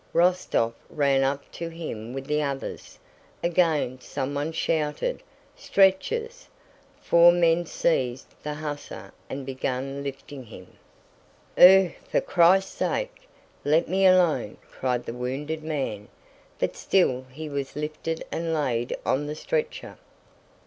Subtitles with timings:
[0.15, 2.97] Rostóv ran up to him with the others.
[3.43, 5.21] Again someone shouted,
[5.55, 6.47] "Stretchers!"
[6.99, 10.79] Four men seized the hussar and began lifting him.
[11.59, 11.91] "Oooh!
[12.09, 13.29] For Christ's sake
[13.63, 16.07] let me alone!" cried the wounded man,
[16.57, 19.99] but still he was lifted and laid on the stretcher.